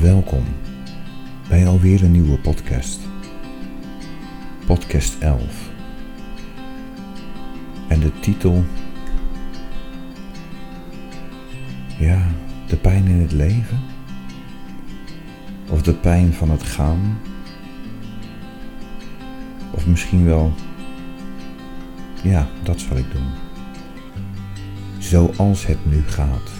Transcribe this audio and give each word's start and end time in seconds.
Welkom 0.00 0.44
bij 1.48 1.66
alweer 1.66 2.04
een 2.04 2.12
nieuwe 2.12 2.38
podcast. 2.38 3.00
Podcast 4.66 5.18
11. 5.18 5.70
En 7.88 8.00
de 8.00 8.20
titel. 8.20 8.64
Ja, 11.98 12.26
de 12.66 12.76
pijn 12.76 13.06
in 13.06 13.20
het 13.20 13.32
leven? 13.32 13.80
Of 15.68 15.82
de 15.82 15.94
pijn 15.94 16.32
van 16.32 16.50
het 16.50 16.62
gaan? 16.62 17.18
Of 19.70 19.86
misschien 19.86 20.24
wel. 20.24 20.52
Ja, 22.22 22.48
dat 22.62 22.80
zal 22.80 22.96
ik 22.96 23.12
doen. 23.12 23.28
Zoals 24.98 25.66
het 25.66 25.86
nu 25.86 26.02
gaat. 26.06 26.59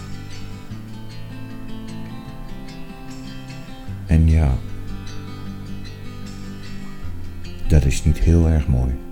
Is 7.91 8.03
niet 8.03 8.19
heel 8.19 8.47
erg 8.47 8.67
mooi. 8.67 9.10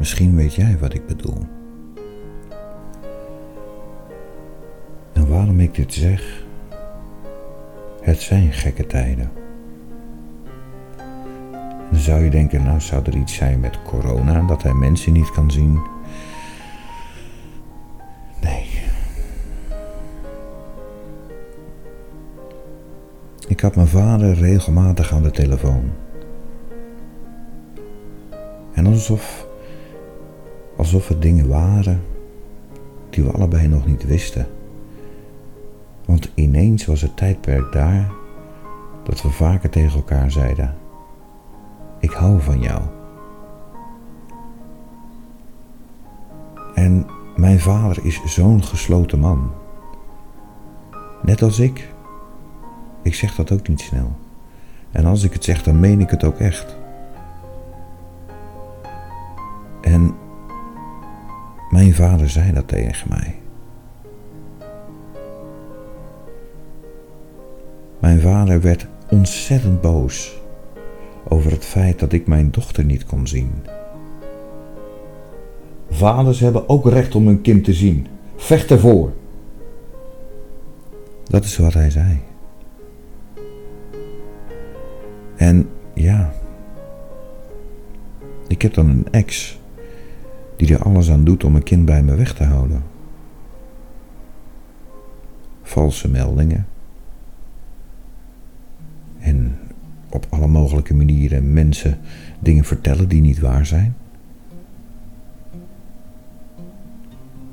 Misschien 0.00 0.36
weet 0.36 0.54
jij 0.54 0.76
wat 0.80 0.94
ik 0.94 1.06
bedoel. 1.06 1.38
En 5.12 5.28
waarom 5.28 5.60
ik 5.60 5.74
dit 5.74 5.94
zeg? 5.94 6.44
Het 8.00 8.20
zijn 8.20 8.52
gekke 8.52 8.86
tijden. 8.86 9.30
Dan 11.90 12.00
zou 12.00 12.24
je 12.24 12.30
denken, 12.30 12.62
nou 12.62 12.80
zou 12.80 13.02
er 13.04 13.16
iets 13.16 13.34
zijn 13.34 13.60
met 13.60 13.82
corona, 13.82 14.42
dat 14.42 14.62
hij 14.62 14.74
mensen 14.74 15.12
niet 15.12 15.30
kan 15.30 15.50
zien. 15.50 15.80
Ik 23.50 23.60
had 23.60 23.74
mijn 23.74 23.88
vader 23.88 24.34
regelmatig 24.34 25.12
aan 25.12 25.22
de 25.22 25.30
telefoon. 25.30 25.90
En 28.72 28.86
alsof, 28.86 29.46
alsof 30.94 31.08
het 31.08 31.22
dingen 31.22 31.48
waren 31.48 32.02
die 33.10 33.24
we 33.24 33.30
allebei 33.30 33.68
nog 33.68 33.86
niet 33.86 34.06
wisten. 34.06 34.46
Want 36.04 36.30
ineens 36.34 36.86
was 36.86 37.00
het 37.00 37.16
tijdperk 37.16 37.72
daar 37.72 38.10
dat 39.04 39.22
we 39.22 39.28
vaker 39.28 39.70
tegen 39.70 39.96
elkaar 39.96 40.30
zeiden: 40.30 40.74
Ik 42.00 42.10
hou 42.10 42.40
van 42.40 42.60
jou. 42.60 42.82
En 46.74 47.06
mijn 47.36 47.60
vader 47.60 48.04
is 48.04 48.20
zo'n 48.24 48.64
gesloten 48.64 49.18
man. 49.18 49.50
Net 51.22 51.42
als 51.42 51.58
ik. 51.58 51.92
Ik 53.02 53.14
zeg 53.14 53.34
dat 53.34 53.52
ook 53.52 53.68
niet 53.68 53.80
snel. 53.80 54.12
En 54.90 55.04
als 55.04 55.22
ik 55.22 55.32
het 55.32 55.44
zeg, 55.44 55.62
dan 55.62 55.80
meen 55.80 56.00
ik 56.00 56.10
het 56.10 56.24
ook 56.24 56.38
echt. 56.38 56.76
Mijn 61.90 62.10
vader 62.10 62.30
zei 62.30 62.52
dat 62.52 62.68
tegen 62.68 63.08
mij. 63.08 63.34
Mijn 67.98 68.20
vader 68.20 68.60
werd 68.60 68.86
ontzettend 69.10 69.80
boos 69.80 70.40
over 71.28 71.50
het 71.50 71.64
feit 71.64 71.98
dat 71.98 72.12
ik 72.12 72.26
mijn 72.26 72.50
dochter 72.50 72.84
niet 72.84 73.04
kon 73.04 73.26
zien. 73.26 73.52
Vaders 75.90 76.40
hebben 76.40 76.68
ook 76.68 76.86
recht 76.88 77.14
om 77.14 77.26
hun 77.26 77.40
kind 77.40 77.64
te 77.64 77.72
zien. 77.72 78.06
Vecht 78.36 78.70
ervoor. 78.70 79.12
Dat 81.24 81.44
is 81.44 81.56
wat 81.56 81.74
hij 81.74 81.90
zei. 81.90 82.20
En 85.36 85.68
ja, 85.94 86.32
ik 88.46 88.62
heb 88.62 88.74
dan 88.74 88.88
een 88.88 89.06
ex 89.10 89.59
die 90.60 90.74
er 90.74 90.82
alles 90.82 91.10
aan 91.10 91.24
doet 91.24 91.44
om 91.44 91.54
een 91.54 91.62
kind 91.62 91.84
bij 91.84 92.02
me 92.02 92.14
weg 92.14 92.34
te 92.34 92.44
houden. 92.44 92.82
Valse 95.62 96.08
meldingen. 96.08 96.66
En 99.18 99.58
op 100.10 100.26
alle 100.28 100.46
mogelijke 100.46 100.94
manieren 100.94 101.52
mensen 101.52 101.98
dingen 102.40 102.64
vertellen 102.64 103.08
die 103.08 103.20
niet 103.20 103.38
waar 103.38 103.66
zijn. 103.66 103.94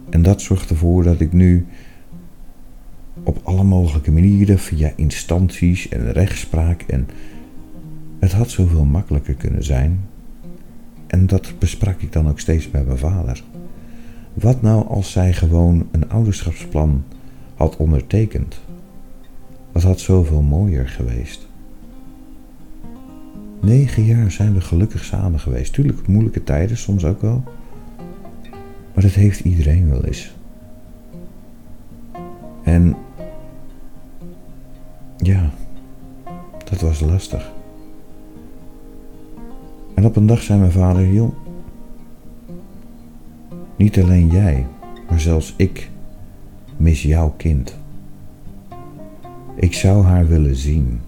En 0.10 0.22
dat 0.22 0.42
zorgt 0.42 0.70
ervoor 0.70 1.04
dat 1.04 1.20
ik 1.20 1.34
nu 1.34 1.66
op 3.24 3.40
alle 3.44 3.64
mogelijke 3.64 4.12
manieren 4.12 4.60
via 4.60 4.92
instanties 4.96 5.90
en 5.90 6.12
rechtspraak 6.12 6.82
en 6.82 7.08
het 8.20 8.32
had 8.32 8.50
zoveel 8.50 8.86
makkelijker 8.86 9.34
kunnen 9.34 9.64
zijn. 9.64 10.00
En 11.08 11.28
dat 11.28 11.54
besprak 11.60 12.02
ik 12.02 12.12
dan 12.12 12.30
ook 12.30 12.40
steeds 12.40 12.72
bij 12.72 12.84
mijn 12.84 12.98
vader. 12.98 13.44
Wat 14.34 14.62
nou 14.62 14.88
als 14.88 15.12
zij 15.12 15.34
gewoon 15.34 15.88
een 15.92 16.10
ouderschapsplan 16.10 17.04
had 17.56 17.78
ondertekend? 17.78 18.60
Dat 19.72 19.84
had 19.84 20.00
zoveel 20.00 20.42
mooier 20.42 20.88
geweest. 20.88 21.48
Negen 23.62 24.04
jaar 24.04 24.32
zijn 24.32 24.54
we 24.54 24.62
gelukkig 24.62 25.04
samen 25.04 25.40
geweest. 25.40 25.74
Tuurlijk 25.74 26.08
moeilijke 26.08 26.44
tijden, 26.44 26.78
soms 26.78 27.06
ook 27.06 27.22
wel. 27.22 27.44
Maar 28.94 29.04
dat 29.04 29.12
heeft 29.12 29.40
iedereen 29.40 29.90
wel 29.90 30.06
eens. 30.06 30.36
En 32.64 32.96
ja, 35.18 35.50
dat 36.70 36.82
was 36.82 37.00
lastig. 37.00 37.52
En 39.98 40.06
op 40.06 40.16
een 40.16 40.26
dag 40.26 40.42
zei 40.42 40.60
mijn 40.60 40.72
vader: 40.72 41.14
Joh, 41.14 41.36
niet 43.76 44.00
alleen 44.00 44.28
jij, 44.28 44.66
maar 45.10 45.20
zelfs 45.20 45.54
ik 45.56 45.90
mis 46.78 47.04
jouw 47.04 47.34
kind. 47.38 47.78
Ik 49.56 49.74
zou 49.74 50.04
haar 50.04 50.28
willen 50.28 50.56
zien, 50.56 51.00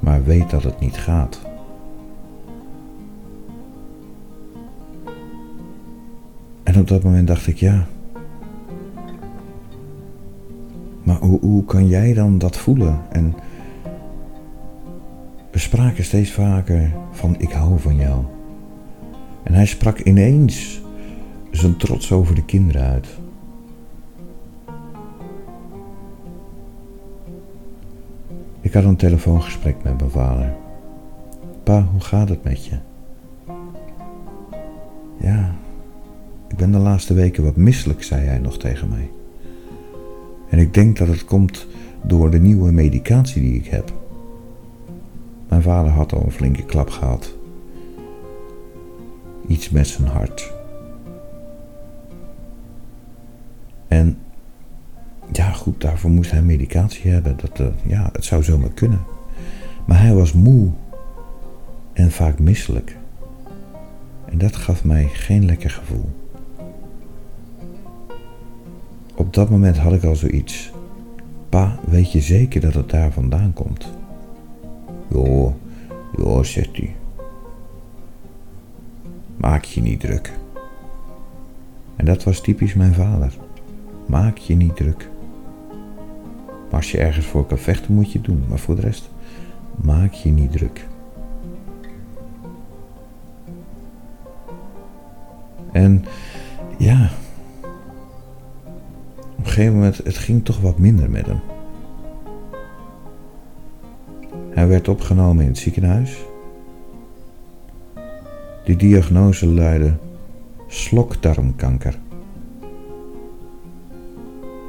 maar 0.00 0.24
weet 0.24 0.50
dat 0.50 0.62
het 0.62 0.80
niet 0.80 0.96
gaat. 0.96 1.40
En 6.62 6.78
op 6.78 6.88
dat 6.88 7.02
moment 7.02 7.26
dacht 7.26 7.46
ik: 7.46 7.56
Ja. 7.56 7.86
Maar 11.02 11.18
hoe, 11.18 11.40
hoe 11.40 11.64
kan 11.64 11.86
jij 11.86 12.14
dan 12.14 12.38
dat 12.38 12.56
voelen? 12.56 13.00
En 13.10 13.34
spraken 15.64 16.04
steeds 16.04 16.30
vaker 16.30 16.92
van 17.10 17.34
ik 17.38 17.52
hou 17.52 17.80
van 17.80 17.96
jou. 17.96 18.24
En 19.42 19.54
hij 19.54 19.66
sprak 19.66 19.98
ineens 19.98 20.82
zijn 21.50 21.76
trots 21.76 22.12
over 22.12 22.34
de 22.34 22.44
kinderen 22.44 22.82
uit. 22.82 23.08
Ik 28.60 28.72
had 28.72 28.84
een 28.84 28.96
telefoongesprek 28.96 29.76
met 29.82 29.98
mijn 29.98 30.10
vader. 30.10 30.54
Pa, 31.62 31.86
hoe 31.92 32.00
gaat 32.00 32.28
het 32.28 32.44
met 32.44 32.66
je? 32.66 32.76
Ja, 35.20 35.54
ik 36.48 36.56
ben 36.56 36.72
de 36.72 36.78
laatste 36.78 37.14
weken 37.14 37.44
wat 37.44 37.56
misselijk, 37.56 38.02
zei 38.02 38.26
hij 38.26 38.38
nog 38.38 38.58
tegen 38.58 38.88
mij. 38.88 39.10
En 40.48 40.58
ik 40.58 40.74
denk 40.74 40.98
dat 40.98 41.08
het 41.08 41.24
komt 41.24 41.66
door 42.02 42.30
de 42.30 42.40
nieuwe 42.40 42.72
medicatie 42.72 43.42
die 43.42 43.54
ik 43.54 43.66
heb. 43.66 44.03
Vader 45.64 45.92
had 45.92 46.12
al 46.12 46.22
een 46.24 46.30
flinke 46.30 46.64
klap 46.64 46.90
gehad. 46.90 47.34
Iets 49.46 49.70
met 49.70 49.86
zijn 49.86 50.08
hart. 50.08 50.52
En 53.88 54.18
ja, 55.32 55.50
goed, 55.50 55.80
daarvoor 55.80 56.10
moest 56.10 56.30
hij 56.30 56.42
medicatie 56.42 57.10
hebben. 57.10 57.36
Dat, 57.36 57.60
uh, 57.60 57.66
ja, 57.86 58.08
het 58.12 58.24
zou 58.24 58.42
zomaar 58.42 58.72
kunnen. 58.72 59.00
Maar 59.86 60.00
hij 60.00 60.14
was 60.14 60.32
moe 60.32 60.70
en 61.92 62.10
vaak 62.10 62.38
misselijk. 62.38 62.96
En 64.24 64.38
dat 64.38 64.56
gaf 64.56 64.84
mij 64.84 65.08
geen 65.12 65.44
lekker 65.44 65.70
gevoel. 65.70 66.08
Op 69.14 69.34
dat 69.34 69.50
moment 69.50 69.76
had 69.76 69.92
ik 69.92 70.04
al 70.04 70.16
zoiets. 70.16 70.72
Pa, 71.48 71.78
weet 71.86 72.12
je 72.12 72.20
zeker 72.20 72.60
dat 72.60 72.74
het 72.74 72.90
daar 72.90 73.12
vandaan 73.12 73.52
komt? 73.52 73.92
Joh, 75.08 75.54
joh, 76.16 76.42
zegt 76.42 76.76
hij. 76.76 76.94
Maak 79.36 79.64
je 79.64 79.80
niet 79.80 80.00
druk. 80.00 80.32
En 81.96 82.04
dat 82.04 82.24
was 82.24 82.40
typisch 82.40 82.74
mijn 82.74 82.94
vader. 82.94 83.34
Maak 84.06 84.36
je 84.36 84.54
niet 84.54 84.76
druk. 84.76 85.08
Maar 86.70 86.82
als 86.82 86.90
je 86.90 86.98
ergens 86.98 87.26
voor 87.26 87.46
kan 87.46 87.58
vechten, 87.58 87.94
moet 87.94 88.12
je 88.12 88.18
het 88.18 88.26
doen. 88.26 88.44
Maar 88.48 88.58
voor 88.58 88.74
de 88.74 88.80
rest, 88.80 89.10
maak 89.76 90.12
je 90.12 90.30
niet 90.30 90.52
druk. 90.52 90.86
En 95.72 96.04
ja, 96.78 97.10
op 99.20 99.38
een 99.38 99.44
gegeven 99.46 99.74
moment, 99.74 99.96
het 99.96 100.18
ging 100.18 100.44
toch 100.44 100.60
wat 100.60 100.78
minder 100.78 101.10
met 101.10 101.26
hem. 101.26 101.40
Hij 104.54 104.68
werd 104.68 104.88
opgenomen 104.88 105.42
in 105.42 105.48
het 105.48 105.58
ziekenhuis. 105.58 106.24
Die 108.64 108.76
diagnose 108.76 109.46
luidde 109.46 109.96
slokdarmkanker. 110.66 111.98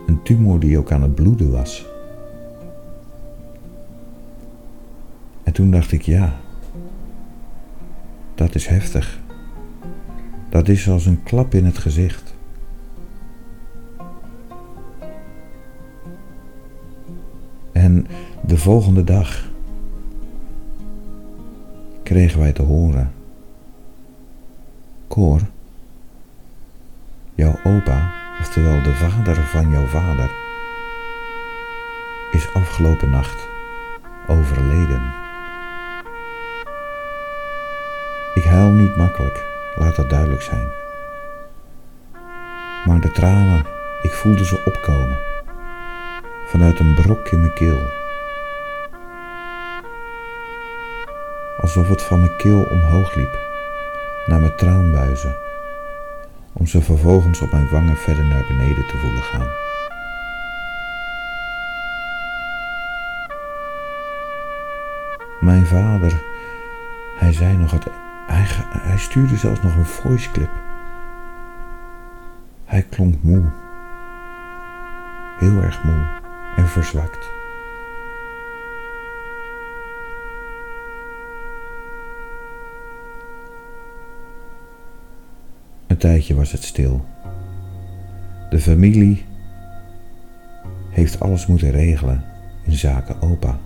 Een 0.05 0.21
tumor 0.23 0.59
die 0.59 0.77
ook 0.77 0.91
aan 0.91 1.01
het 1.01 1.15
bloeden 1.15 1.51
was. 1.51 1.85
En 5.43 5.53
toen 5.53 5.71
dacht 5.71 5.91
ik, 5.91 6.01
ja, 6.01 6.35
dat 8.35 8.55
is 8.55 8.67
heftig. 8.67 9.19
Dat 10.49 10.67
is 10.67 10.89
als 10.89 11.05
een 11.05 11.23
klap 11.23 11.53
in 11.53 11.65
het 11.65 11.77
gezicht. 11.77 12.33
En 17.71 18.07
de 18.45 18.57
volgende 18.57 19.03
dag 19.03 19.53
kregen 22.15 22.39
wij 22.39 22.51
te 22.51 22.61
horen: 22.61 23.13
Koor, 25.07 25.41
jouw 27.33 27.55
opa, 27.63 28.13
oftewel 28.39 28.81
de 28.83 28.93
vader 28.93 29.35
van 29.35 29.69
jouw 29.69 29.85
vader, 29.85 30.31
is 32.31 32.53
afgelopen 32.53 33.09
nacht 33.09 33.47
overleden. 34.27 35.01
Ik 38.33 38.43
huil 38.43 38.71
niet 38.71 38.95
makkelijk. 38.95 39.45
Laat 39.75 39.95
dat 39.95 40.09
duidelijk 40.09 40.41
zijn. 40.41 40.67
Maar 42.85 43.01
de 43.01 43.11
tranen, 43.11 43.65
ik 44.01 44.11
voelde 44.11 44.45
ze 44.45 44.63
opkomen. 44.65 45.17
Vanuit 46.45 46.79
een 46.79 46.93
brok 46.93 47.27
in 47.27 47.39
mijn 47.39 47.53
keel. 47.53 47.94
Alsof 51.75 51.89
het 51.89 52.01
van 52.01 52.19
mijn 52.19 52.35
keel 52.35 52.63
omhoog 52.63 53.15
liep. 53.15 53.39
Naar 54.25 54.39
mijn 54.39 54.55
traanbuizen. 54.55 55.35
Om 56.53 56.67
ze 56.67 56.81
vervolgens 56.81 57.41
op 57.41 57.51
mijn 57.51 57.69
wangen 57.69 57.97
verder 57.97 58.25
naar 58.25 58.45
beneden 58.47 58.87
te 58.87 58.97
voelen 58.97 59.21
gaan. 59.21 59.47
Mijn 65.39 65.65
vader, 65.65 66.23
hij 67.17 67.33
zei 67.33 67.57
nog 67.57 67.71
het 67.71 67.85
hij, 68.27 68.97
stuurde 68.97 69.35
zelfs 69.35 69.61
nog 69.61 69.75
een 69.75 69.85
voice 69.85 70.31
clip. 70.31 70.51
Hij 72.65 72.81
klonk 72.89 73.23
moe. 73.23 73.43
Heel 75.39 75.61
erg 75.61 75.83
moe 75.83 76.07
en 76.55 76.67
verzwakt. 76.67 77.29
Tijdje 86.05 86.35
was 86.35 86.51
het 86.51 86.63
stil. 86.63 87.05
De 88.49 88.59
familie 88.59 89.25
heeft 90.89 91.19
alles 91.19 91.45
moeten 91.45 91.71
regelen 91.71 92.23
in 92.63 92.73
zaken 92.73 93.21
opa. 93.21 93.57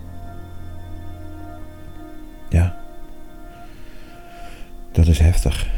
Ja, 2.48 2.76
dat 4.92 5.06
is 5.06 5.18
heftig. 5.18 5.70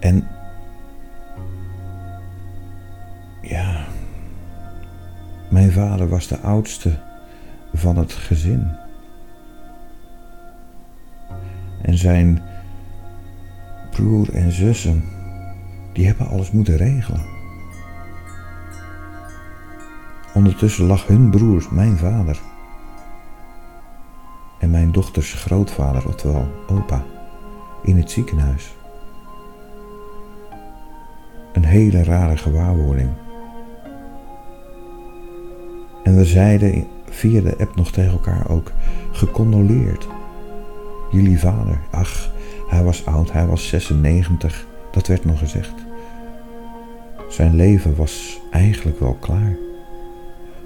En 0.00 0.28
ja, 3.42 3.84
mijn 5.50 5.72
vader 5.72 6.08
was 6.08 6.26
de 6.26 6.38
oudste 6.38 6.98
van 7.72 7.96
het 7.96 8.12
gezin. 8.12 8.68
En 11.82 11.98
zijn 11.98 12.42
broer 13.94 14.34
en 14.34 14.52
zussen, 14.52 15.04
die 15.92 16.06
hebben 16.06 16.28
alles 16.28 16.50
moeten 16.50 16.76
regelen. 16.76 17.22
Ondertussen 20.34 20.86
lag 20.86 21.06
hun 21.06 21.30
broer, 21.30 21.66
mijn 21.70 21.96
vader, 21.96 22.38
en 24.58 24.70
mijn 24.70 24.92
dochters 24.92 25.32
grootvader, 25.32 26.06
oftewel 26.06 26.48
opa, 26.68 27.04
in 27.82 27.96
het 27.96 28.10
ziekenhuis. 28.10 28.74
Een 31.52 31.64
hele 31.64 32.04
rare 32.04 32.36
gewaarwording. 32.36 33.10
En 36.02 36.16
we 36.16 36.24
zeiden 36.24 36.86
via 37.08 37.40
de 37.40 37.56
app 37.58 37.76
nog 37.76 37.90
tegen 37.90 38.12
elkaar 38.12 38.50
ook 38.50 38.72
gecondoleerd. 39.12 40.08
Jullie 41.10 41.40
vader, 41.40 41.78
ach, 41.90 42.33
hij 42.74 42.84
was 42.84 43.06
oud, 43.06 43.32
hij 43.32 43.46
was 43.46 43.68
96, 43.68 44.66
dat 44.90 45.06
werd 45.06 45.24
nog 45.24 45.38
gezegd. 45.38 45.74
Zijn 47.28 47.54
leven 47.54 47.96
was 47.96 48.40
eigenlijk 48.50 49.00
wel 49.00 49.16
klaar. 49.20 49.56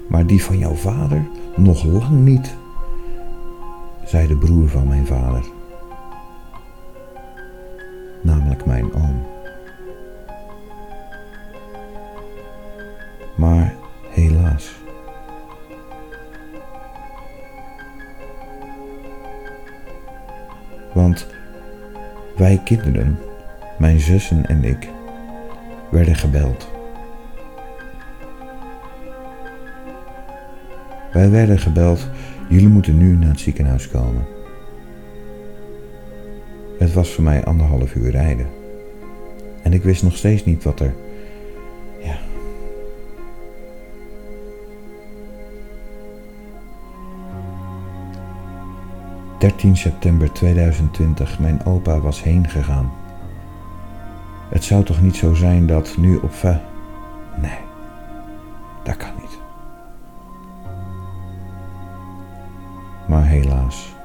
Maar 0.07 0.25
die 0.25 0.43
van 0.43 0.57
jouw 0.57 0.73
vader 0.73 1.27
nog 1.55 1.83
lang 1.83 2.25
niet 2.25 2.55
zei 4.05 4.27
de 4.27 4.37
broer 4.37 4.69
van 4.69 4.87
mijn 4.87 5.05
vader, 5.05 5.43
wij 22.49 22.61
kinderen, 22.63 23.19
mijn 23.77 23.99
zussen 23.99 24.45
en 24.45 24.63
ik, 24.63 24.87
werden 25.91 26.15
gebeld. 26.15 26.69
Wij 31.11 31.29
werden 31.29 31.59
gebeld 31.59 32.09
Jullie 32.49 32.67
moeten 32.67 32.97
nu 32.97 33.17
naar 33.17 33.29
het 33.29 33.39
ziekenhuis 33.39 33.89
komen. 33.89 34.25
Het 36.79 36.93
was 36.93 37.09
voor 37.13 37.23
mij 37.23 37.43
anderhalf 37.43 37.95
uur 37.95 38.11
rijden. 38.11 38.47
En 39.63 39.73
ik 39.73 39.83
wist 39.83 40.03
nog 40.03 40.15
steeds 40.15 40.45
niet 40.45 40.63
wat 40.63 40.79
er. 40.79 40.93
...13 49.39 49.71
september 49.71 50.31
2020, 50.31 51.39
mijn 51.39 51.65
opa 51.65 51.99
was 51.99 52.23
heen 52.23 52.49
gegaan. 52.49 52.91
Het 54.49 54.63
zou 54.63 54.83
toch 54.83 55.01
niet 55.01 55.15
zo 55.15 55.33
zijn 55.33 55.67
dat 55.67 55.97
nu 55.97 56.15
op... 56.15 56.33
Nee, 57.41 57.59
dat 58.83 58.97
kan 58.97 59.11
niet. 59.19 59.39
maar 63.09 63.25
helaas. 63.25 63.95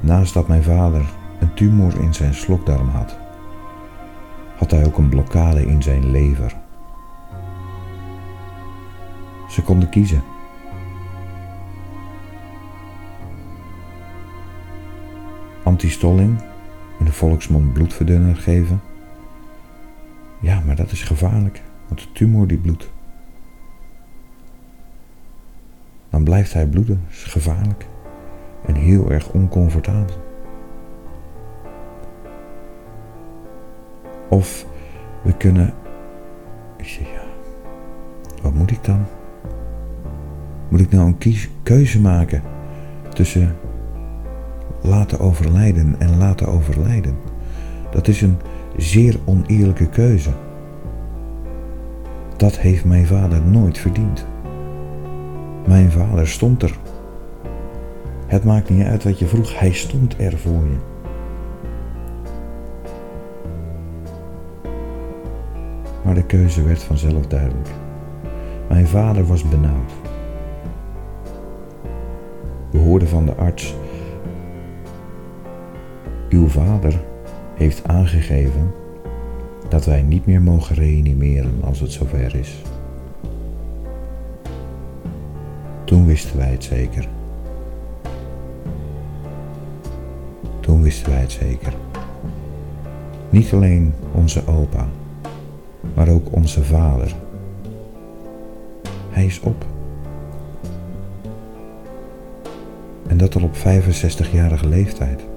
Naast 0.00 0.34
dat 0.34 0.48
mijn 0.48 0.62
vader 0.62 1.04
een 1.40 1.54
tumor 1.54 2.00
in 2.00 2.14
zijn 2.14 2.34
slokdarm 2.34 2.88
had, 2.88 3.18
had 4.56 4.70
hij 4.70 4.84
ook 4.84 4.98
een 4.98 5.08
blokkade 5.08 5.66
in 5.66 5.82
zijn 5.82 6.10
lever. 6.10 6.56
Ze 9.48 9.62
konden 9.62 9.88
kiezen. 9.88 10.22
Antistolling, 15.82 16.40
in 16.98 17.04
de 17.04 17.12
volksmond 17.12 17.72
bloedverdunner 17.72 18.36
geven, 18.36 18.80
Ja, 20.40 20.62
maar 20.66 20.76
dat 20.76 20.90
is 20.90 21.02
gevaarlijk, 21.02 21.62
want 21.88 22.00
de 22.00 22.12
tumor 22.12 22.46
die 22.46 22.58
bloedt. 22.58 22.90
Dan 26.10 26.24
blijft 26.24 26.52
hij 26.52 26.66
bloeden, 26.66 27.00
dat 27.04 27.12
is 27.16 27.24
gevaarlijk 27.24 27.86
en 28.66 28.74
heel 28.74 29.10
erg 29.10 29.30
oncomfortabel. 29.30 30.14
Of 34.28 34.66
we 35.22 35.36
kunnen. 35.36 35.74
Ik 36.76 36.86
zeg 36.86 37.06
ja, 37.06 37.24
wat 38.42 38.54
moet 38.54 38.70
ik 38.70 38.84
dan? 38.84 39.04
Moet 40.68 40.80
ik 40.80 40.90
nou 40.90 41.06
een 41.06 41.34
keuze 41.62 42.00
maken 42.00 42.42
tussen 43.12 43.56
laten 44.82 45.20
overlijden 45.20 45.94
en 45.98 46.18
laten 46.18 46.46
overlijden? 46.46 47.16
Dat 47.90 48.08
is 48.08 48.22
een 48.22 48.36
zeer 48.76 49.16
oneerlijke 49.24 49.88
keuze. 49.88 50.30
Dat 52.36 52.58
heeft 52.58 52.84
mijn 52.84 53.06
vader 53.06 53.42
nooit 53.42 53.78
verdiend. 53.78 54.26
Mijn 55.66 55.90
vader 55.90 56.28
stond 56.28 56.62
er. 56.62 56.78
Het 58.26 58.44
maakt 58.44 58.70
niet 58.70 58.86
uit 58.86 59.04
wat 59.04 59.18
je 59.18 59.26
vroeg, 59.26 59.58
hij 59.58 59.72
stond 59.72 60.14
er 60.18 60.38
voor 60.38 60.64
je. 60.64 60.76
Maar 66.04 66.14
de 66.14 66.24
keuze 66.24 66.62
werd 66.62 66.82
vanzelf 66.82 67.26
duidelijk. 67.26 67.68
Mijn 68.68 68.86
vader 68.86 69.26
was 69.26 69.48
benauwd. 69.48 69.92
We 72.70 72.78
hoorden 72.78 73.08
van 73.08 73.26
de 73.26 73.34
arts: 73.34 73.74
Uw 76.32 76.48
vader 76.48 77.00
heeft 77.54 77.88
aangegeven 77.88 78.72
dat 79.68 79.84
wij 79.84 80.02
niet 80.02 80.26
meer 80.26 80.42
mogen 80.42 80.74
reanimeren 80.76 81.58
als 81.64 81.80
het 81.80 81.92
zover 81.92 82.34
is. 82.34 82.62
Toen 85.84 86.06
wisten 86.06 86.36
wij 86.36 86.50
het 86.50 86.64
zeker. 86.64 87.08
Toen 90.60 90.82
wisten 90.82 91.10
wij 91.12 91.20
het 91.20 91.32
zeker. 91.32 91.72
Niet 93.30 93.52
alleen 93.52 93.94
onze 94.12 94.46
opa, 94.46 94.88
maar 95.94 96.08
ook 96.08 96.32
onze 96.32 96.64
vader. 96.64 97.14
Hij 99.10 99.24
is 99.24 99.40
op. 99.40 99.64
En 103.06 103.16
dat 103.16 103.34
al 103.34 103.42
op 103.42 103.54
65-jarige 103.56 104.68
leeftijd. 104.68 105.30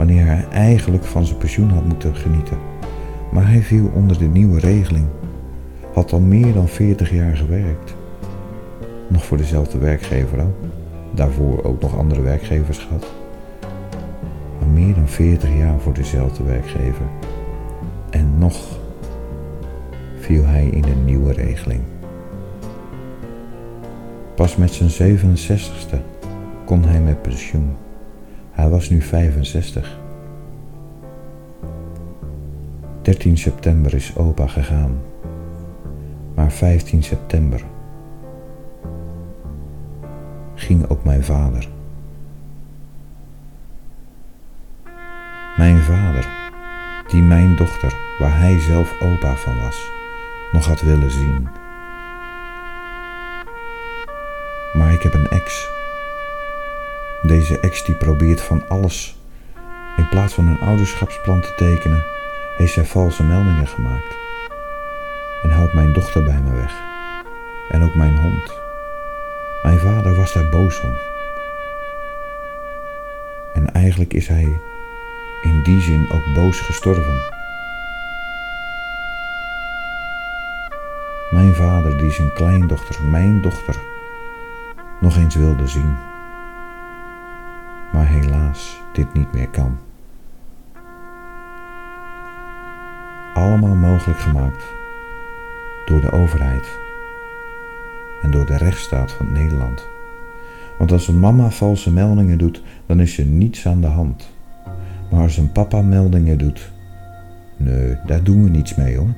Wanneer 0.00 0.26
hij 0.26 0.44
eigenlijk 0.50 1.04
van 1.04 1.24
zijn 1.24 1.38
pensioen 1.38 1.70
had 1.70 1.84
moeten 1.84 2.14
genieten. 2.14 2.58
Maar 3.30 3.48
hij 3.48 3.62
viel 3.62 3.90
onder 3.94 4.18
de 4.18 4.24
nieuwe 4.24 4.60
regeling. 4.60 5.06
Had 5.92 6.12
al 6.12 6.20
meer 6.20 6.52
dan 6.52 6.68
40 6.68 7.12
jaar 7.12 7.36
gewerkt. 7.36 7.94
Nog 9.08 9.24
voor 9.24 9.36
dezelfde 9.36 9.78
werkgever 9.78 10.40
ook. 10.40 10.56
Daarvoor 11.14 11.64
ook 11.64 11.80
nog 11.80 11.98
andere 11.98 12.20
werkgevers 12.20 12.78
gehad. 12.78 13.06
Maar 14.58 14.68
meer 14.68 14.94
dan 14.94 15.08
40 15.08 15.56
jaar 15.56 15.80
voor 15.80 15.94
dezelfde 15.94 16.44
werkgever. 16.44 17.06
En 18.10 18.38
nog 18.38 18.78
viel 20.18 20.44
hij 20.44 20.66
in 20.66 20.84
een 20.84 21.04
nieuwe 21.04 21.32
regeling. 21.32 21.82
Pas 24.34 24.56
met 24.56 24.72
zijn 24.72 25.18
67ste 25.18 25.96
kon 26.64 26.84
hij 26.84 27.00
met 27.00 27.22
pensioen. 27.22 27.76
Hij 28.60 28.68
was 28.68 28.90
nu 28.90 29.02
65. 29.02 29.98
13 33.02 33.38
september 33.38 33.94
is 33.94 34.16
opa 34.16 34.46
gegaan. 34.46 35.00
Maar 36.34 36.52
15 36.52 37.02
september 37.02 37.64
ging 40.54 40.88
ook 40.88 41.04
mijn 41.04 41.24
vader. 41.24 41.68
Mijn 45.56 45.78
vader, 45.78 46.28
die 47.08 47.22
mijn 47.22 47.56
dochter, 47.56 47.94
waar 48.18 48.38
hij 48.38 48.58
zelf 48.58 49.00
opa 49.02 49.34
van 49.34 49.60
was, 49.60 49.90
nog 50.52 50.66
had 50.66 50.80
willen 50.80 51.10
zien. 51.10 51.48
Maar 54.72 54.92
ik 54.92 55.02
heb 55.02 55.14
een 55.14 55.28
ex. 55.28 55.79
Deze 57.30 57.60
ex 57.60 57.84
die 57.84 57.94
probeert 57.94 58.40
van 58.40 58.68
alles. 58.68 59.16
In 59.96 60.08
plaats 60.08 60.34
van 60.34 60.46
een 60.46 60.60
ouderschapsplan 60.60 61.40
te 61.40 61.54
tekenen, 61.56 62.04
heeft 62.56 62.72
zij 62.72 62.84
valse 62.84 63.22
meldingen 63.22 63.66
gemaakt. 63.66 64.16
En 65.42 65.50
houdt 65.50 65.72
mijn 65.72 65.92
dochter 65.92 66.24
bij 66.24 66.40
me 66.40 66.54
weg. 66.54 66.72
En 67.68 67.82
ook 67.82 67.94
mijn 67.94 68.16
hond. 68.16 68.54
Mijn 69.62 69.78
vader 69.78 70.14
was 70.14 70.32
daar 70.32 70.48
boos 70.48 70.80
om. 70.80 70.94
En 73.52 73.72
eigenlijk 73.72 74.12
is 74.12 74.28
hij 74.28 74.60
in 75.42 75.62
die 75.62 75.80
zin 75.80 76.06
ook 76.12 76.34
boos 76.34 76.60
gestorven. 76.60 77.20
Mijn 81.30 81.54
vader 81.54 81.98
die 81.98 82.10
zijn 82.10 82.32
kleindochter, 82.32 83.04
mijn 83.04 83.42
dochter, 83.42 83.76
nog 85.00 85.16
eens 85.16 85.34
wilde 85.34 85.66
zien. 85.66 86.09
Dit 89.00 89.14
niet 89.14 89.32
meer 89.32 89.48
kan. 89.48 89.78
Allemaal 93.34 93.74
mogelijk 93.74 94.18
gemaakt 94.18 94.64
door 95.86 96.00
de 96.00 96.10
overheid 96.10 96.78
en 98.22 98.30
door 98.30 98.46
de 98.46 98.56
rechtsstaat 98.56 99.12
van 99.12 99.32
Nederland. 99.32 99.88
Want 100.78 100.92
als 100.92 101.08
een 101.08 101.20
mama 101.20 101.50
valse 101.50 101.92
meldingen 101.92 102.38
doet, 102.38 102.62
dan 102.86 103.00
is 103.00 103.18
er 103.18 103.24
niets 103.24 103.66
aan 103.66 103.80
de 103.80 103.86
hand. 103.86 104.30
Maar 105.10 105.22
als 105.22 105.36
een 105.36 105.52
papa 105.52 105.82
meldingen 105.82 106.38
doet, 106.38 106.72
nee, 107.56 107.96
daar 108.06 108.22
doen 108.22 108.44
we 108.44 108.50
niets 108.50 108.74
mee 108.74 108.96
hoor. 108.96 109.14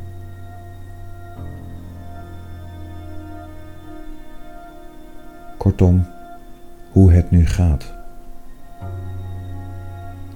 Kortom, 5.57 6.07
hoe 6.93 7.13
het 7.13 7.31
nu 7.31 7.47
gaat. 7.47 8.02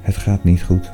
Het 0.07 0.17
gaat 0.17 0.45
niet 0.45 0.63
goed. 0.63 0.93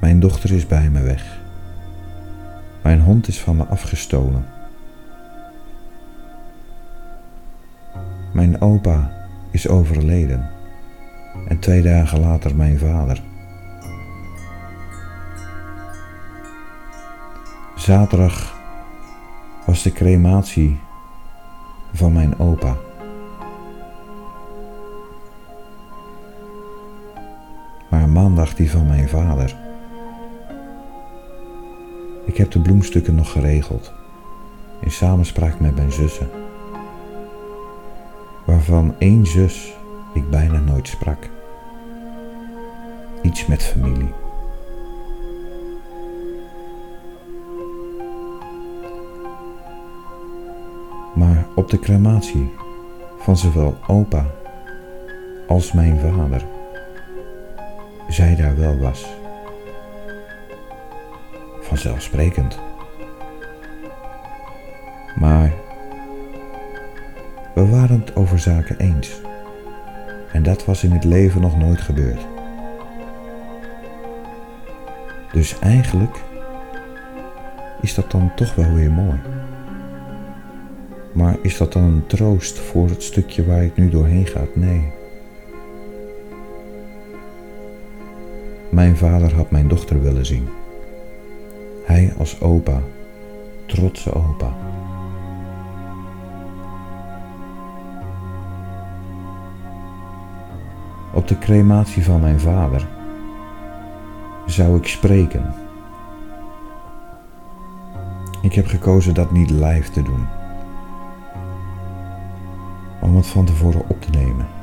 Mijn 0.00 0.20
dochter 0.20 0.52
is 0.52 0.66
bij 0.66 0.90
me 0.90 1.02
weg. 1.02 1.40
Mijn 2.82 3.00
hond 3.00 3.28
is 3.28 3.40
van 3.40 3.56
me 3.56 3.64
afgestolen. 3.64 4.46
Mijn 8.32 8.60
opa 8.60 9.10
is 9.50 9.68
overleden 9.68 10.50
en 11.48 11.58
twee 11.58 11.82
dagen 11.82 12.20
later 12.20 12.56
mijn 12.56 12.78
vader. 12.78 13.22
Zaterdag 17.76 18.54
was 19.66 19.82
de 19.82 19.92
crematie 19.92 20.78
van 21.92 22.12
mijn 22.12 22.38
opa. 22.38 22.76
Maandag 28.32 28.54
die 28.54 28.70
van 28.70 28.86
mijn 28.86 29.08
vader. 29.08 29.56
Ik 32.24 32.36
heb 32.36 32.50
de 32.50 32.60
bloemstukken 32.60 33.14
nog 33.14 33.32
geregeld, 33.32 33.92
in 34.80 34.90
samenspraak 34.90 35.60
met 35.60 35.76
mijn 35.76 35.92
zussen, 35.92 36.28
waarvan 38.44 38.94
één 38.98 39.26
zus 39.26 39.74
ik 40.14 40.30
bijna 40.30 40.58
nooit 40.58 40.88
sprak. 40.88 41.30
Iets 43.22 43.46
met 43.46 43.62
familie. 43.62 44.12
Maar 51.14 51.46
op 51.54 51.70
de 51.70 51.78
crematie 51.78 52.52
van 53.18 53.36
zowel 53.36 53.76
opa 53.86 54.26
als 55.48 55.72
mijn 55.72 55.98
vader, 56.00 56.51
zij 58.08 58.36
daar 58.36 58.56
wel 58.56 58.78
was. 58.78 59.06
Vanzelfsprekend. 61.60 62.58
Maar 65.14 65.52
we 67.54 67.66
waren 67.68 68.00
het 68.00 68.16
over 68.16 68.38
zaken 68.38 68.78
eens. 68.78 69.20
En 70.32 70.42
dat 70.42 70.64
was 70.64 70.84
in 70.84 70.92
het 70.92 71.04
leven 71.04 71.40
nog 71.40 71.58
nooit 71.58 71.80
gebeurd. 71.80 72.26
Dus 75.32 75.58
eigenlijk 75.58 76.20
is 77.80 77.94
dat 77.94 78.10
dan 78.10 78.32
toch 78.34 78.54
wel 78.54 78.72
weer 78.72 78.90
mooi. 78.90 79.20
Maar 81.12 81.36
is 81.42 81.56
dat 81.56 81.72
dan 81.72 81.82
een 81.82 82.06
troost 82.06 82.58
voor 82.58 82.88
het 82.88 83.02
stukje 83.02 83.46
waar 83.46 83.64
ik 83.64 83.76
nu 83.76 83.88
doorheen 83.88 84.26
ga? 84.26 84.40
Nee. 84.54 85.01
Mijn 88.72 88.96
vader 88.96 89.34
had 89.34 89.50
mijn 89.50 89.68
dochter 89.68 90.02
willen 90.02 90.26
zien. 90.26 90.48
Hij 91.84 92.14
als 92.18 92.40
opa, 92.40 92.80
trotse 93.66 94.14
opa. 94.14 94.56
Op 101.12 101.28
de 101.28 101.38
crematie 101.38 102.04
van 102.04 102.20
mijn 102.20 102.40
vader 102.40 102.88
zou 104.46 104.76
ik 104.76 104.86
spreken. 104.86 105.54
Ik 108.42 108.52
heb 108.52 108.66
gekozen 108.66 109.14
dat 109.14 109.32
niet 109.32 109.50
live 109.50 109.90
te 109.90 110.02
doen, 110.02 110.26
om 113.00 113.16
het 113.16 113.26
van 113.26 113.44
tevoren 113.44 113.88
op 113.88 114.00
te 114.00 114.10
nemen. 114.10 114.61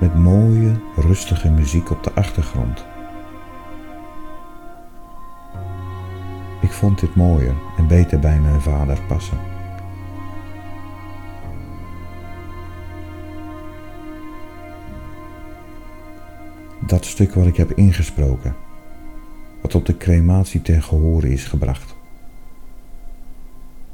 Met 0.00 0.14
mooie, 0.14 0.80
rustige 0.96 1.50
muziek 1.50 1.90
op 1.90 2.02
de 2.02 2.12
achtergrond. 2.12 2.84
Ik 6.60 6.70
vond 6.70 7.00
dit 7.00 7.14
mooier 7.14 7.54
en 7.76 7.86
beter 7.86 8.18
bij 8.18 8.40
mijn 8.40 8.60
vader 8.60 8.98
passen. 9.08 9.38
Dat 16.86 17.04
stuk 17.04 17.34
wat 17.34 17.46
ik 17.46 17.56
heb 17.56 17.72
ingesproken, 17.72 18.54
wat 19.62 19.74
op 19.74 19.86
de 19.86 19.96
crematie 19.96 20.62
ten 20.62 20.82
gehore 20.82 21.32
is 21.32 21.44
gebracht. 21.44 21.94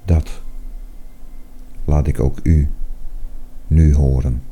Dat 0.04 0.42
laat 1.84 2.06
ik 2.06 2.20
ook 2.20 2.38
u 2.42 2.68
nu 3.66 3.94
horen. 3.94 4.42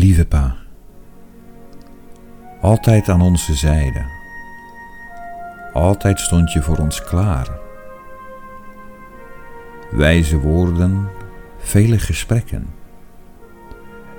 Lieve 0.00 0.26
pa, 0.26 0.56
altijd 2.60 3.08
aan 3.08 3.20
onze 3.20 3.54
zijde. 3.54 4.04
Altijd 5.72 6.20
stond 6.20 6.52
je 6.52 6.62
voor 6.62 6.76
ons 6.76 7.04
klaar. 7.04 7.48
Wijze 9.90 10.38
woorden, 10.38 11.08
vele 11.58 11.98
gesprekken. 11.98 12.66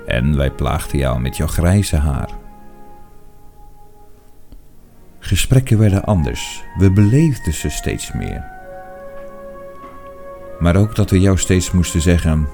En 0.06 0.36
wij 0.36 0.50
plaagden 0.50 0.98
jou 0.98 1.20
met 1.20 1.36
jouw 1.36 1.46
grijze 1.46 1.96
haar. 1.96 2.30
Gesprekken 5.18 5.78
werden 5.78 6.04
anders, 6.04 6.64
we 6.78 6.90
beleefden 6.92 7.52
ze 7.52 7.68
steeds 7.68 8.12
meer. 8.12 8.44
Maar 10.58 10.76
ook 10.76 10.96
dat 10.96 11.10
we 11.10 11.20
jou 11.20 11.38
steeds 11.38 11.70
moesten 11.70 12.00
zeggen: 12.00 12.48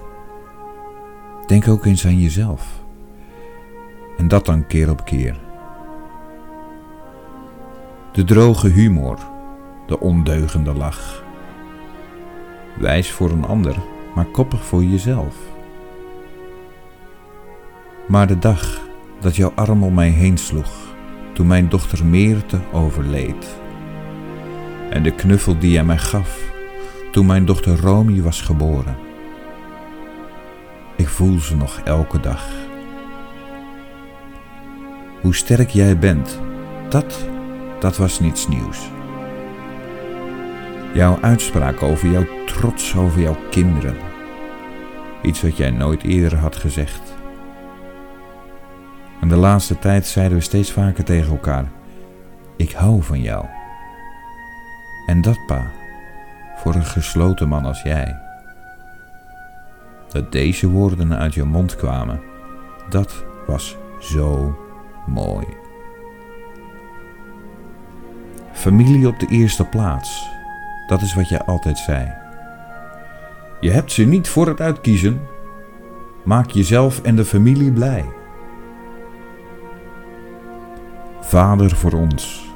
Denk 1.47 1.68
ook 1.68 1.85
eens 1.85 2.06
aan 2.06 2.18
jezelf. 2.18 2.87
En 4.19 4.28
dat 4.28 4.47
dan 4.47 4.67
keer 4.67 4.91
op 4.91 5.04
keer. 5.04 5.37
De 8.13 8.25
droge 8.25 8.69
humor, 8.69 9.19
de 9.87 10.00
ondeugende 10.00 10.75
lach. 10.75 11.25
Wijs 12.78 13.11
voor 13.11 13.31
een 13.31 13.45
ander, 13.45 13.76
maar 14.15 14.25
koppig 14.25 14.65
voor 14.65 14.85
jezelf. 14.85 15.37
Maar 18.09 18.26
de 18.26 18.39
dag 18.39 18.81
dat 19.21 19.37
jouw 19.37 19.52
arm 19.54 19.83
om 19.83 19.95
mij 19.95 20.09
heen 20.09 20.39
sloeg, 20.39 20.97
toen 21.33 21.47
mijn 21.47 21.69
dochter 21.69 22.07
Meerte 22.07 22.61
overleed. 22.73 23.61
En 24.91 25.02
de 25.02 25.15
knuffel 25.15 25.59
die 25.59 25.71
jij 25.71 25.85
mij 25.85 25.99
gaf, 25.99 26.41
toen 27.13 27.26
mijn 27.26 27.45
dochter 27.45 27.81
Romy 27.81 28.23
was 28.23 28.41
geboren. 28.41 28.97
Ik 30.97 31.09
voel 31.09 31.39
ze 31.39 31.57
nog 31.57 31.81
elke 31.85 32.21
dag. 32.21 32.68
Hoe 35.28 35.36
sterk 35.36 35.69
jij 35.71 35.99
bent, 35.99 36.41
dat, 36.88 37.28
dat 37.80 37.97
was 37.97 38.21
niets 38.21 38.49
nieuws. 38.49 38.91
Jouw 40.95 41.19
uitspraak 41.21 41.82
over 41.82 42.10
jouw 42.10 42.26
trots 42.47 42.97
over 42.97 43.21
jouw 43.21 43.36
kinderen. 43.50 43.97
Iets 45.23 45.43
wat 45.43 45.56
jij 45.56 45.71
nooit 45.71 46.02
eerder 46.02 46.38
had 46.38 46.56
gezegd. 46.56 47.00
En 49.21 49.28
de 49.28 49.36
laatste 49.36 49.78
tijd 49.78 50.06
zeiden 50.06 50.38
we 50.38 50.45
steeds 50.45 50.73
vaker 50.73 51.04
tegen 51.04 51.30
elkaar: 51.30 51.71
Ik 52.56 52.73
hou 52.73 53.02
van 53.02 53.21
jou. 53.21 53.47
En 55.06 55.23
dat, 55.23 55.38
pa, 55.47 55.71
voor 56.56 56.75
een 56.75 56.84
gesloten 56.84 57.49
man 57.49 57.64
als 57.64 57.82
jij. 57.82 58.21
Dat 60.08 60.32
deze 60.32 60.69
woorden 60.69 61.17
uit 61.17 61.34
je 61.34 61.45
mond 61.45 61.76
kwamen, 61.76 62.21
dat 62.88 63.25
was 63.47 63.76
zo 64.00 64.56
mooi. 65.12 65.47
Familie 68.52 69.08
op 69.08 69.18
de 69.21 69.26
eerste 69.26 69.64
plaats, 69.64 70.28
dat 70.86 71.02
is 71.02 71.14
wat 71.14 71.28
jij 71.28 71.40
altijd 71.40 71.78
zei. 71.78 72.12
Je 73.60 73.71
hebt 73.71 73.92
ze 73.92 74.04
niet 74.04 74.28
voor 74.28 74.47
het 74.47 74.60
uitkiezen. 74.60 75.21
Maak 76.25 76.50
jezelf 76.50 77.02
en 77.02 77.16
de 77.16 77.25
familie 77.25 77.73
blij. 77.73 78.04
Vader 81.21 81.76
voor 81.76 81.92
ons, 81.92 82.50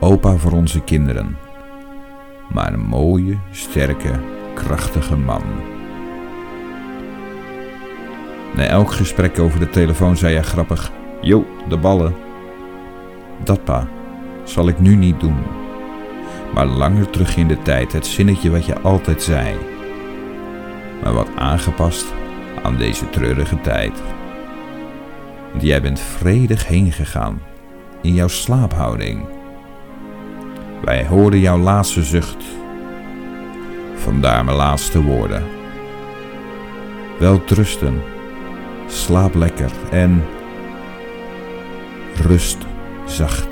opa 0.00 0.36
voor 0.36 0.52
onze 0.52 0.80
kinderen, 0.80 1.36
maar 2.52 2.72
een 2.72 2.86
mooie, 2.86 3.38
sterke, 3.50 4.20
krachtige 4.54 5.16
man. 5.16 5.42
Na 8.54 8.64
elk 8.64 8.92
gesprek 8.92 9.38
over 9.38 9.58
de 9.58 9.70
telefoon 9.70 10.16
zei 10.16 10.34
hij 10.34 10.42
grappig: 10.42 10.92
Jo, 11.20 11.46
de 11.68 11.76
ballen. 11.76 12.14
Dat 13.44 13.64
pa, 13.64 13.88
zal 14.44 14.68
ik 14.68 14.78
nu 14.78 14.94
niet 14.94 15.20
doen. 15.20 15.36
Maar 16.54 16.66
langer 16.66 17.10
terug 17.10 17.36
in 17.36 17.48
de 17.48 17.62
tijd 17.62 17.92
het 17.92 18.06
zinnetje 18.06 18.50
wat 18.50 18.66
je 18.66 18.80
altijd 18.80 19.22
zei. 19.22 19.56
Maar 21.02 21.12
wat 21.12 21.28
aangepast 21.36 22.06
aan 22.62 22.76
deze 22.76 23.10
treurige 23.10 23.60
tijd. 23.60 24.02
Want 25.50 25.62
jij 25.62 25.82
bent 25.82 26.00
vredig 26.00 26.66
heen 26.66 26.92
gegaan 26.92 27.40
in 28.02 28.14
jouw 28.14 28.28
slaaphouding. 28.28 29.26
Wij 30.84 31.06
hoorden 31.06 31.40
jouw 31.40 31.58
laatste 31.58 32.02
zucht. 32.02 32.44
Vandaar 33.94 34.44
mijn 34.44 34.56
laatste 34.56 35.02
woorden. 35.02 35.42
Wel 37.18 37.44
trusten, 37.44 38.02
slaap 38.86 39.34
lekker 39.34 39.70
en 39.90 40.24
rust 42.28 42.58
zacht. 43.06 43.48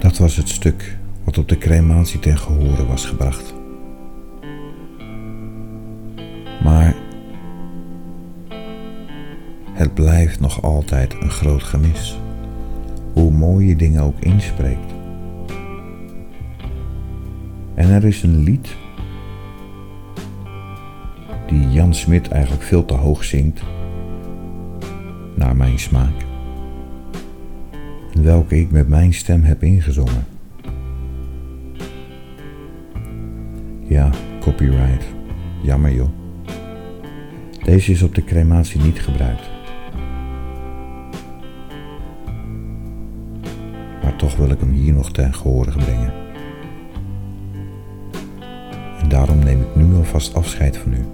Dat 0.00 0.18
was 0.18 0.36
het 0.36 0.48
stuk 0.48 0.98
wat 1.24 1.38
op 1.38 1.48
de 1.48 1.58
crematie 1.58 2.18
ten 2.18 2.38
gehore 2.38 2.86
was 2.86 3.04
gebracht. 3.04 3.54
Blijft 9.96 10.40
nog 10.40 10.62
altijd 10.62 11.16
een 11.20 11.30
groot 11.30 11.62
gemis, 11.62 12.20
hoe 13.12 13.30
mooi 13.30 13.66
je 13.66 13.76
dingen 13.76 14.02
ook 14.02 14.20
inspreekt. 14.20 14.92
En 17.74 17.90
er 17.90 18.04
is 18.04 18.22
een 18.22 18.42
lied 18.42 18.76
die 21.46 21.70
Jan 21.70 21.94
Smit 21.94 22.28
eigenlijk 22.28 22.62
veel 22.62 22.84
te 22.84 22.94
hoog 22.94 23.24
zingt, 23.24 23.62
naar 25.34 25.56
mijn 25.56 25.78
smaak. 25.78 26.24
Welke 28.12 28.60
ik 28.60 28.70
met 28.70 28.88
mijn 28.88 29.14
stem 29.14 29.42
heb 29.42 29.62
ingezongen. 29.62 30.26
Ja, 33.82 34.10
copyright. 34.40 35.04
Jammer 35.62 35.94
joh. 35.94 36.10
Deze 37.64 37.92
is 37.92 38.02
op 38.02 38.14
de 38.14 38.24
crematie 38.24 38.80
niet 38.80 39.00
gebruikt. 39.00 39.55
Toch 44.26 44.36
wil 44.36 44.50
ik 44.50 44.60
hem 44.60 44.72
hier 44.72 44.92
nog 44.92 45.10
ten 45.10 45.34
gehore 45.34 45.70
brengen. 45.70 46.12
En 49.00 49.08
daarom 49.08 49.38
neem 49.38 49.60
ik 49.60 49.76
nu 49.76 49.94
alvast 49.96 50.34
afscheid 50.34 50.76
van 50.76 50.92
u. 50.92 51.04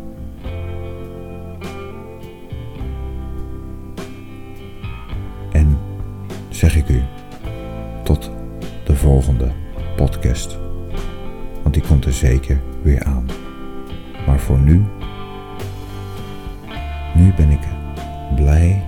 En 5.53 5.79
zeg 6.49 6.77
ik 6.77 6.89
u 6.89 7.03
tot 8.03 8.31
de 8.85 8.97
volgende 8.97 9.53
podcast. 9.97 10.59
Want 11.63 11.75
die 11.75 11.83
komt 11.83 12.05
er 12.05 12.13
zeker 12.13 12.61
weer 12.83 13.05
aan. 13.05 13.27
Maar 14.27 14.39
voor 14.39 14.59
nu, 14.59 14.85
nu 17.15 17.35
ben 17.37 17.51
ik 17.51 17.67
blij 18.37 18.83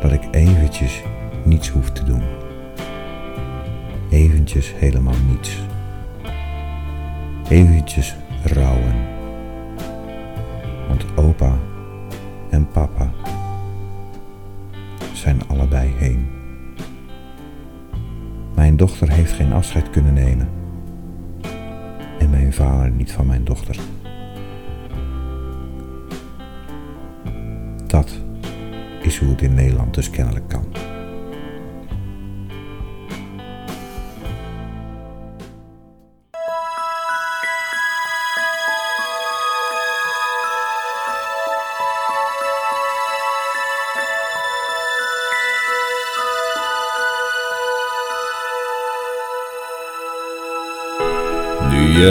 dat 0.00 0.12
ik 0.12 0.28
eventjes 0.30 1.02
niets 1.44 1.68
hoef 1.68 1.90
te 1.90 2.04
doen. 2.04 2.39
Eventjes 4.20 4.74
helemaal 4.76 5.14
niets. 5.28 5.58
Eventjes 7.48 8.16
rouwen. 8.44 8.94
Want 10.88 11.04
opa 11.16 11.58
en 12.50 12.68
papa 12.68 13.10
zijn 15.12 15.48
allebei 15.48 15.92
heen. 15.96 16.28
Mijn 18.54 18.76
dochter 18.76 19.10
heeft 19.10 19.32
geen 19.32 19.52
afscheid 19.52 19.90
kunnen 19.90 20.14
nemen. 20.14 20.48
En 22.18 22.30
mijn 22.30 22.52
vader 22.52 22.90
niet 22.90 23.12
van 23.12 23.26
mijn 23.26 23.44
dochter. 23.44 23.76
Dat 27.86 28.18
is 29.02 29.18
hoe 29.18 29.28
het 29.28 29.42
in 29.42 29.54
Nederland 29.54 29.94
dus 29.94 30.10
kennelijk 30.10 30.48
kan. 30.48 30.69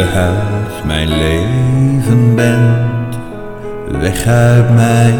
Uit 0.07 0.85
mijn 0.85 1.07
leven 1.07 2.35
bent, 2.35 3.17
weg 4.01 4.25
uit 4.27 4.73
mijn 4.73 5.19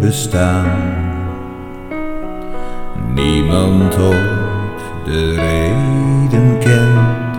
bestaan. 0.00 0.66
Niemand 3.14 3.98
ooit 3.98 4.80
de 5.04 5.34
reden 5.34 6.58
kent 6.58 7.38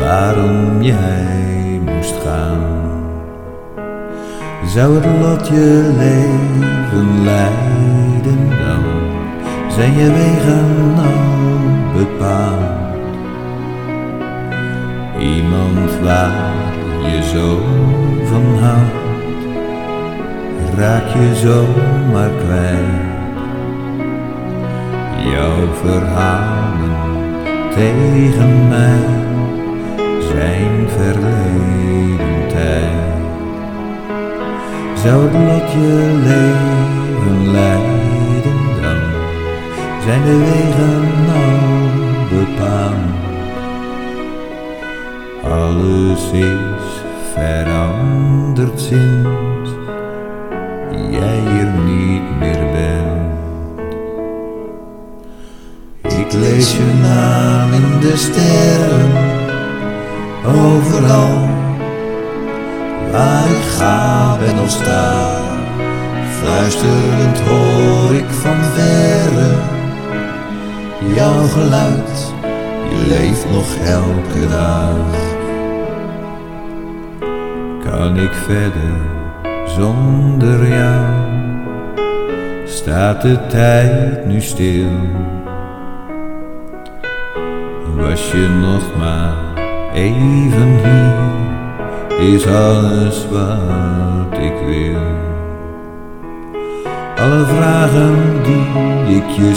waarom 0.00 0.82
jij 0.82 1.80
moest 1.84 2.14
gaan. 2.24 2.60
Zou 4.66 4.94
het 4.94 5.04
lot 5.20 5.48
je 5.48 5.94
leven 5.98 7.24
leiden 7.24 8.48
dan, 8.48 8.84
zijn 9.68 9.92
je 9.92 10.12
wegen 10.12 10.94
al 10.96 11.98
bepaald. 11.98 12.81
Waar 16.02 16.52
je 17.10 17.22
zo 17.32 17.60
van 18.24 18.58
houdt, 18.58 19.44
raak 20.76 21.06
je 21.06 21.34
zomaar 21.34 22.30
kwijt. 22.44 23.10
Jouw 25.32 25.74
verhalen 25.82 26.96
tegen 27.74 28.68
mij 28.68 29.00
zijn 30.32 30.88
verleden 30.88 32.48
tijd. 32.48 33.00
Zou 35.02 35.28
het 35.32 35.72
je 35.72 36.20
leven 36.24 37.52
leiden 37.52 38.82
dan, 38.82 39.00
zijn 40.04 40.24
de 40.24 40.36
wegen 40.38 41.11
Alles 45.52 46.30
is 46.32 47.02
veranderd 47.34 48.80
sinds 48.80 49.70
jij 51.10 51.40
hier 51.50 51.70
niet 51.84 52.38
meer 52.38 52.70
bent. 52.72 53.92
Ik 56.20 56.32
lees 56.32 56.76
je 56.76 57.00
naam 57.02 57.72
in 57.72 58.00
de 58.00 58.16
sterren, 58.16 59.12
overal 60.46 61.48
waar 63.10 63.46
ik 63.46 63.64
ga 63.78 64.36
ben 64.38 64.58
of 64.58 64.70
sta. 64.70 65.40
Fluisterend 66.40 67.40
hoor 67.40 68.14
ik 68.14 68.30
van 68.30 68.62
verre 68.74 69.54
jouw 71.14 71.46
geluid, 71.46 72.32
je 72.90 73.06
leeft 73.08 73.50
nog 73.50 73.76
elke 73.84 74.48
dag. 74.48 75.31
Kan 77.92 78.16
ik 78.16 78.32
verder 78.32 78.94
zonder 79.66 80.68
jou? 80.68 81.04
Staat 82.64 83.22
de 83.22 83.46
tijd 83.48 84.26
nu 84.26 84.40
stil? 84.40 84.90
Was 87.96 88.32
je 88.32 88.48
nog 88.60 88.96
maar 88.98 89.34
even 89.94 90.68
hier, 90.84 92.34
is 92.34 92.46
alles 92.46 93.26
wat 93.30 94.38
ik 94.38 94.54
wil. 94.66 95.02
Alle 97.16 97.44
vragen 97.44 98.42
die 98.42 99.16
ik 99.16 99.28
je 99.28 99.52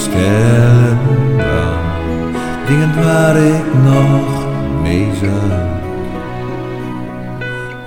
wou, 1.37 1.75
dingen 2.67 3.03
waar 3.03 3.37
ik 3.37 3.73
nog 3.83 4.45
mee 4.81 5.09
zat. 5.21 5.74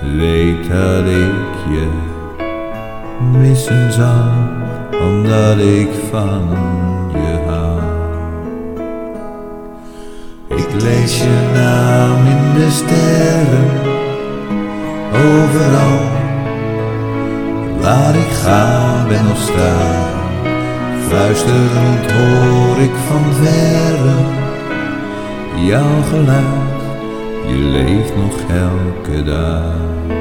Weet 0.01 0.69
dat 0.69 1.05
ik 1.05 1.53
je 1.69 1.87
missen 3.37 3.93
zal, 3.93 4.31
omdat 5.01 5.57
ik 5.57 5.89
van 6.11 6.47
je 7.11 7.37
hou. 7.47 7.79
Ik 10.47 10.81
lees 10.81 11.17
je 11.17 11.49
naam 11.53 12.25
in 12.25 12.53
de 12.53 12.69
sterren, 12.69 13.69
overal 15.13 15.99
waar 17.81 18.15
ik 18.15 18.31
ga 18.43 19.05
ben 19.07 19.31
of 19.31 19.37
sta. 19.37 20.07
Fluisterend 21.07 22.11
hoor 22.11 22.77
ik 22.77 22.95
van 23.07 23.33
verre 23.33 24.47
jouw 25.65 26.01
geluid, 26.09 26.68
je 27.49 27.55
leeft 27.55 28.15
nog 28.15 28.39
elke 28.49 29.23
dag. 29.23 30.18